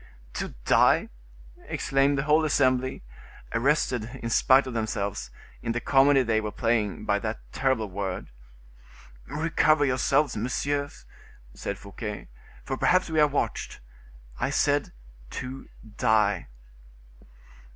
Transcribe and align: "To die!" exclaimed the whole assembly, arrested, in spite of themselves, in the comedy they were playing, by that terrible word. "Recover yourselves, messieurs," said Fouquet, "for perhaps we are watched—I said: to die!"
"To 0.33 0.55
die!" 0.65 1.09
exclaimed 1.67 2.17
the 2.17 2.23
whole 2.23 2.43
assembly, 2.43 3.03
arrested, 3.53 4.17
in 4.23 4.31
spite 4.31 4.65
of 4.65 4.73
themselves, 4.73 5.29
in 5.61 5.73
the 5.73 5.79
comedy 5.79 6.23
they 6.23 6.41
were 6.41 6.51
playing, 6.51 7.05
by 7.05 7.19
that 7.19 7.37
terrible 7.51 7.85
word. 7.87 8.31
"Recover 9.27 9.85
yourselves, 9.85 10.35
messieurs," 10.35 11.05
said 11.53 11.77
Fouquet, 11.77 12.29
"for 12.63 12.77
perhaps 12.77 13.11
we 13.11 13.19
are 13.19 13.27
watched—I 13.27 14.49
said: 14.49 14.91
to 15.29 15.69
die!" 15.97 16.47